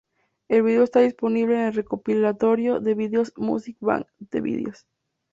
[0.47, 4.87] El video está disponible en el recopilatorio de videos Music Bank: The Videos.